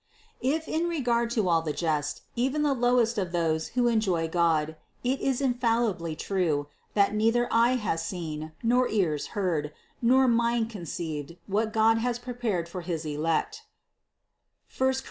[0.41, 3.31] If in regard to all the just, even 488 CITY OF GOD the lowest of
[3.31, 9.27] those who enjoy God, it is infallibly true, that neither eye has seen, nor ears
[9.37, 13.61] heard, nor mind con ceived, what God has prepared for his elect
[14.73, 14.93] (I Cor.